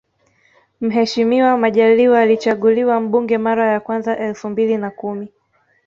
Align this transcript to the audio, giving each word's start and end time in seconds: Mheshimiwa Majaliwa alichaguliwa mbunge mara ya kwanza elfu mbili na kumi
Mheshimiwa 0.81 1.57
Majaliwa 1.57 2.19
alichaguliwa 2.19 2.99
mbunge 2.99 3.37
mara 3.37 3.67
ya 3.71 3.79
kwanza 3.79 4.17
elfu 4.17 4.49
mbili 4.49 4.77
na 4.77 4.91
kumi 4.91 5.29